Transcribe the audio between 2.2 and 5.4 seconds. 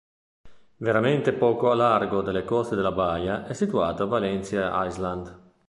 delle coste della baia è situata Valentia Island.